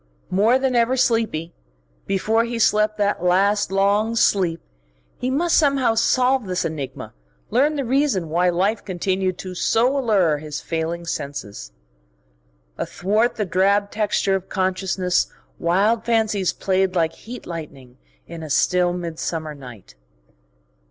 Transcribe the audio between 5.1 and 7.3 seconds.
he must somehow solve this enigma,